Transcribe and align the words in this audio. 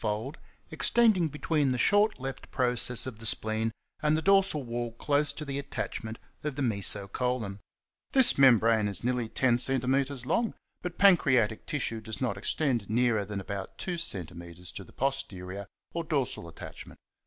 fold), 0.03 0.35
extending 0.71 1.27
between 1.27 1.71
the 1.71 1.77
short 1.77 2.19
left 2.19 2.49
process 2.49 3.05
of 3.05 3.19
the 3.19 3.25
spleen 3.27 3.71
and 4.01 4.17
the 4.17 4.21
dorsal 4.23 4.63
wall 4.63 4.93
close 4.93 5.31
to 5.31 5.45
the 5.45 5.59
attachment 5.59 6.17
of 6.43 6.55
the 6.55 6.61
meso 6.63 7.07
colon. 7.11 7.59
This 8.11 8.35
membrane 8.35 8.87
is 8.87 9.03
nearly 9.03 9.29
10 9.29 9.57
cm. 9.57 10.25
long, 10.25 10.55
but 10.81 10.97
pancreatic 10.97 11.67
tissue 11.67 12.01
does 12.01 12.19
not 12.19 12.35
extend 12.35 12.89
nearer 12.89 13.25
than 13.25 13.39
about 13.39 13.77
2 13.77 13.93
cm. 13.93 14.73
to 14.73 14.83
the 14.83 14.91
pos 14.91 15.21
terior, 15.21 15.67
or 15.93 16.03
dorsal 16.03 16.47
attachment. 16.47 16.97